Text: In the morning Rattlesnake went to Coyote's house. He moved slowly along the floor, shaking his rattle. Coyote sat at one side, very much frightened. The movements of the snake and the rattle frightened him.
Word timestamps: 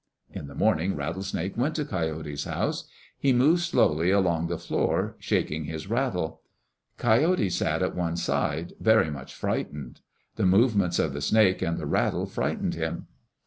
In 0.33 0.47
the 0.47 0.55
morning 0.55 0.95
Rattlesnake 0.95 1.55
went 1.55 1.75
to 1.75 1.85
Coyote's 1.85 2.45
house. 2.45 2.85
He 3.19 3.31
moved 3.31 3.61
slowly 3.61 4.09
along 4.09 4.47
the 4.47 4.57
floor, 4.57 5.15
shaking 5.19 5.65
his 5.65 5.85
rattle. 5.91 6.41
Coyote 6.97 7.51
sat 7.51 7.83
at 7.83 7.93
one 7.95 8.17
side, 8.17 8.73
very 8.79 9.11
much 9.11 9.35
frightened. 9.35 10.01
The 10.37 10.45
movements 10.47 10.97
of 10.97 11.13
the 11.13 11.21
snake 11.21 11.61
and 11.61 11.77
the 11.77 11.85
rattle 11.85 12.25
frightened 12.25 12.73
him. 12.73 13.09